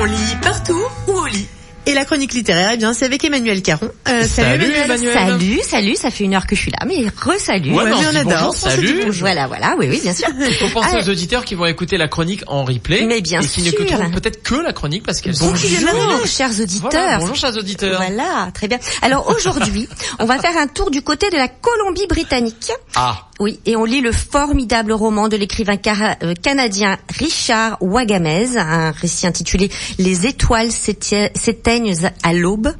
[0.00, 1.46] On lit partout ou au lit
[1.86, 3.90] et la chronique littéraire, eh bien, c'est avec Emmanuel Caron.
[4.06, 5.12] Euh, salut, salut Emmanuel.
[5.14, 7.72] Salut, salut, ça fait une heure que je suis là, mais re-salut.
[7.72, 8.54] Ouais, on adore.
[8.54, 9.10] salut.
[9.10, 10.28] Voilà, voilà, oui, oui, bien sûr.
[10.38, 13.06] Il faut penser aux auditeurs qui vont écouter la chronique en replay.
[13.06, 17.18] Mais bien et qui n'écouteront peut-être que la chronique parce qu'elles sont Bonjour, chers auditeurs.
[17.20, 17.96] bonjour, chers auditeurs.
[17.96, 18.78] Voilà, très bien.
[19.00, 19.88] Alors aujourd'hui,
[20.18, 22.72] on va faire un tour du côté de la Colombie-Britannique.
[22.94, 23.29] Ah.
[23.40, 25.78] Oui, et on lit le formidable roman de l'écrivain
[26.22, 32.74] euh, canadien Richard Wagamez, un récit intitulé Les étoiles s'éteignent à l'aube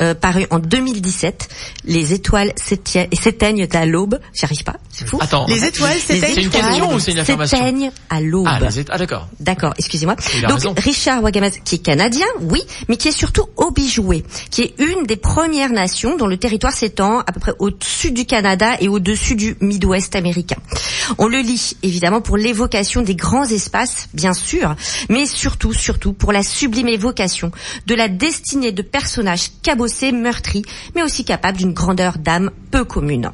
[0.00, 1.48] euh, paru en 2017.
[1.84, 4.18] Les étoiles s'éteignent à l'aube.
[4.32, 5.18] J'arrive pas, c'est fou.
[5.20, 6.34] Attends, les étoiles s'éteignent.
[6.34, 7.58] C'est une question ou c'est une affirmation?
[7.58, 8.46] S'éteignent à l'aube.
[8.48, 9.28] Ah, ah d'accord.
[9.40, 10.16] D'accord, excusez-moi.
[10.48, 10.74] Donc raison.
[10.76, 15.16] Richard Wagamaz, qui est canadien, oui, mais qui est surtout Obijoué, qui est une des
[15.16, 19.36] premières nations dont le territoire s'étend à peu près au sud du Canada et au-dessus
[19.36, 20.56] du Midwest américain.
[21.18, 24.74] On le lit évidemment pour l'évocation des grands espaces, bien sûr,
[25.10, 27.52] mais surtout, surtout pour la sublime évocation
[27.86, 30.62] de la destinée de personnages cabossés meurtri,
[30.94, 33.30] mais aussi capable d'une grandeur d'âme peu commune.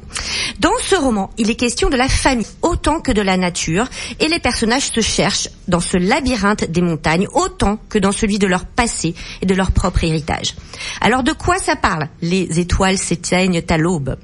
[0.59, 3.87] Dans ce roman, il est question de la famille autant que de la nature,
[4.19, 8.47] et les personnages se cherchent dans ce labyrinthe des montagnes autant que dans celui de
[8.47, 10.55] leur passé et de leur propre héritage.
[11.01, 12.07] Alors de quoi ça parle?
[12.21, 14.17] Les étoiles s'éteignent à l'aube.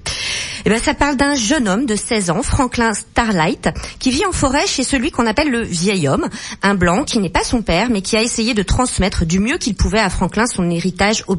[0.65, 3.69] Eh ben, ça parle d'un jeune homme de 16 ans, Franklin Starlight,
[3.99, 6.27] qui vit en forêt chez celui qu'on appelle le vieil homme,
[6.61, 9.57] un blanc qui n'est pas son père, mais qui a essayé de transmettre du mieux
[9.57, 11.35] qu'il pouvait à Franklin son héritage au.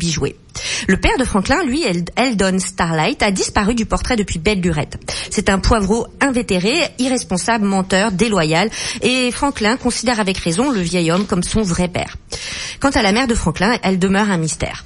[0.87, 1.85] Le père de Franklin, lui,
[2.17, 4.99] Eldon Starlight, a disparu du portrait depuis belle lurette.
[5.31, 11.27] C'est un poivreau invétéré, irresponsable, menteur, déloyal, et Franklin considère avec raison le vieil homme
[11.27, 12.17] comme son vrai père.
[12.81, 14.85] Quant à la mère de Franklin, elle demeure un mystère.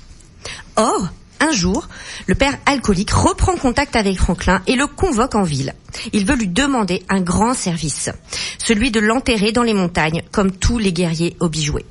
[0.77, 1.09] Or,
[1.41, 1.89] un jour,
[2.27, 5.75] le père alcoolique reprend contact avec Franklin et le convoque en ville.
[6.13, 8.11] Il veut lui demander un grand service,
[8.59, 11.85] celui de l'enterrer dans les montagnes, comme tous les guerriers obligés.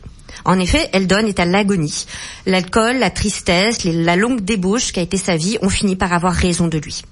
[0.45, 2.05] En effet, Eldon est à l'agonie.
[2.45, 6.67] L'alcool, la tristesse, la longue débauche qu'a été sa vie ont fini par avoir raison
[6.67, 7.03] de lui.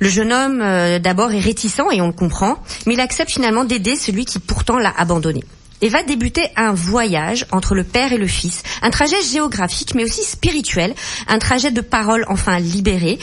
[0.00, 2.56] Le jeune homme, euh, d'abord, est réticent et on le comprend,
[2.86, 5.44] mais il accepte finalement d'aider celui qui pourtant l'a abandonné
[5.80, 10.04] et va débuter un voyage entre le père et le fils, un trajet géographique mais
[10.04, 10.94] aussi spirituel,
[11.28, 13.18] un trajet de paroles enfin libérées.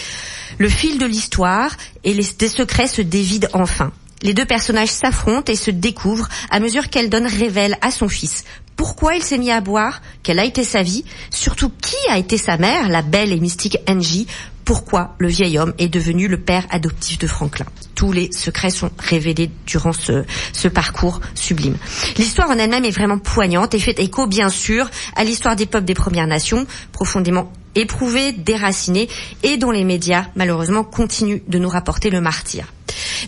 [0.57, 1.71] Le fil de l'histoire
[2.03, 3.91] et les, des secrets se dévident enfin.
[4.23, 8.43] Les deux personnages s'affrontent et se découvrent à mesure qu'elle donne révèle à son fils
[8.81, 12.35] pourquoi il s'est mis à boire, quelle a été sa vie, surtout qui a été
[12.35, 14.25] sa mère, la belle et mystique Angie,
[14.65, 17.67] pourquoi le vieil homme est devenu le père adoptif de Franklin?
[17.93, 21.77] Tous les secrets sont révélés durant ce parcours sublime.
[22.17, 25.85] L'histoire en elle-même est vraiment poignante et fait écho, bien sûr, à l'histoire des peuples
[25.85, 29.07] des Premières Nations, profondément éprouvés, déracinés,
[29.43, 32.65] et dont les médias, malheureusement, continuent de nous rapporter le martyr.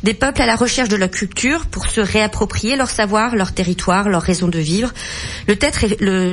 [0.04, 4.10] Des peuples à la recherche de leur culture pour se réapproprier leur savoir, leur territoire,
[4.10, 4.92] leur raison de vivre.
[5.48, 5.56] Le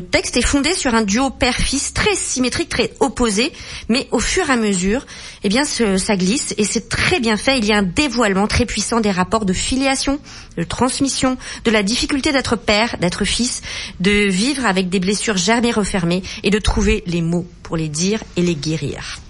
[0.01, 3.53] texte est, fondé sur un duo père-fils très symétrique, très opposé,
[3.89, 5.07] mais au fur et à mesure,
[5.45, 7.59] eh bien, ça glisse et c'est très bien fait.
[7.59, 10.19] Il y a un dévoilement très puissant des rapports de filiation,
[10.57, 13.63] de transmission, de la difficulté d'être père, d'être fils,
[14.01, 18.21] de vivre avec des blessures jamais refermées et de trouver les mots pour les dire
[18.37, 19.21] et les guérir.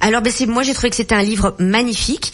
[0.00, 2.32] Alors, ben, moi, j'ai trouvé que c'était un livre magnifique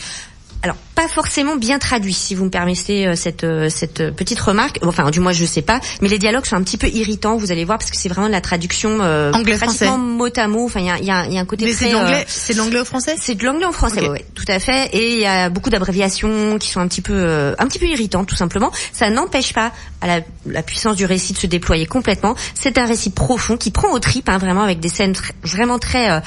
[0.63, 4.79] alors pas forcément bien traduit, si vous me permettez euh, cette euh, cette petite remarque.
[4.85, 7.37] Enfin, du moins je sais pas, mais les dialogues sont un petit peu irritants.
[7.37, 10.49] Vous allez voir parce que c'est vraiment de la traduction euh, anglais pratiquement mot à
[10.49, 10.67] mot.
[10.67, 11.87] Enfin, il y a, y, a, y a, un côté mais très.
[11.87, 12.25] C'est de l'anglais.
[12.27, 13.15] c'est de l'anglais au français?
[13.19, 14.91] C'est de l'anglais au français, oui, tout à fait.
[14.93, 18.27] Et il y a beaucoup d'abréviations qui sont un petit peu un petit peu irritantes,
[18.27, 18.71] tout simplement.
[18.93, 19.73] Ça n'empêche pas
[20.03, 22.35] à la, la, puissance du récit de se déployer complètement.
[22.55, 26.23] C'est un récit profond qui prend aux tripes, hein, vraiment avec des scènes vraiment très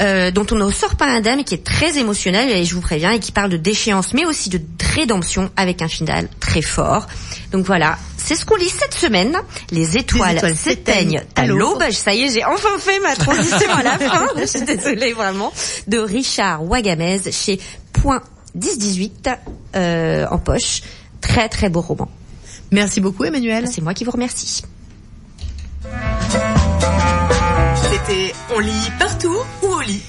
[0.00, 3.12] euh, dont on ne sort pas indemne qui est très émotionnel et je vous préviens
[3.12, 4.60] et qui parle de déchéance mais aussi de
[4.98, 7.06] rédemption avec un final très fort.
[7.52, 9.36] Donc voilà, c'est ce qu'on lit cette semaine.
[9.70, 11.82] Les étoiles, s'éteignent à l'aube.
[11.90, 14.26] Ça y est, j'ai enfin fait ma transition à la fin.
[14.36, 15.52] Je suis désolée vraiment.
[15.86, 17.60] De Richard Wagamez chez
[17.92, 18.22] Point
[18.54, 19.30] 1018
[19.76, 20.82] euh, en poche.
[21.20, 22.08] Très très beau roman.
[22.70, 23.66] Merci beaucoup Emmanuel.
[23.72, 24.62] C'est moi qui vous remercie.
[28.50, 30.02] On lit partout ou au lit